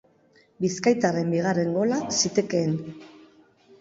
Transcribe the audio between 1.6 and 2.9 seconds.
gola zitekeen.